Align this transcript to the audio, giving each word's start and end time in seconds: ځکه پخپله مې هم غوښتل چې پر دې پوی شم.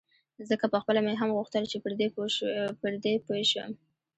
ځکه 0.49 0.65
پخپله 0.73 0.99
مې 1.05 1.13
هم 1.21 1.29
غوښتل 1.37 1.63
چې 1.71 1.77
پر 2.89 2.93
دې 3.07 3.15
پوی 3.25 3.43
شم. 3.51 3.71